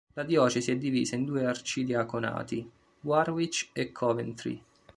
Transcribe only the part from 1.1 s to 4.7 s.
in due arcidiaconati, Warwick e Coventry.